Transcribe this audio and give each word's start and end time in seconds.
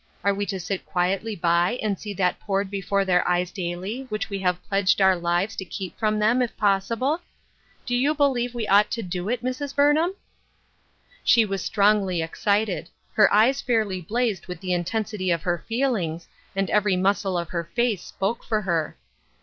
Are 0.23 0.33
we 0.33 0.47
to 0.47 0.59
sit 0.59 0.83
quietly 0.83 1.35
by 1.35 1.77
and 1.79 1.95
see 1.99 2.11
that 2.15 2.39
poured 2.39 2.71
before 2.71 3.05
their 3.05 3.27
eyes 3.27 3.51
daily 3.51 4.07
which 4.09 4.31
we 4.31 4.39
have 4.39 4.63
pledged 4.63 4.99
our 4.99 5.15
lives 5.15 5.55
to 5.57 5.63
keep 5.63 5.95
from 5.99 6.17
them, 6.17 6.41
if 6.41 6.57
possible? 6.57 7.21
Do 7.85 7.95
you 7.95 8.15
be 8.15 8.23
lieve 8.23 8.55
we 8.55 8.67
ought 8.67 8.89
to 8.93 9.03
do 9.03 9.29
it, 9.29 9.43
Mrs. 9.43 9.75
Burnham?" 9.75 10.15
She 11.23 11.45
was 11.45 11.63
strongly 11.63 12.19
excited; 12.23 12.89
her 13.13 13.31
eyes 13.31 13.61
fairly 13.61 14.01
blazed 14.01 14.47
with 14.47 14.59
the 14.59 14.73
intensity 14.73 15.29
of 15.29 15.43
her 15.43 15.63
feelings, 15.69 16.27
and 16.55 16.71
every 16.71 16.95
muscle 16.95 17.37
of 17.37 17.49
her 17.49 17.69
face 17.75 18.01
spoke 18.03 18.43
for 18.43 18.61
her. 18.63 18.97